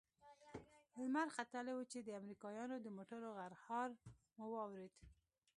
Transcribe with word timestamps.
لمر 1.01 1.27
ختلى 1.35 1.71
و 1.75 1.87
چې 1.91 1.99
د 2.03 2.09
امريکايانو 2.19 2.75
د 2.81 2.87
موټرو 2.97 3.29
غرهار 3.39 3.89
مو 4.37 4.45
واورېد. 4.53 4.93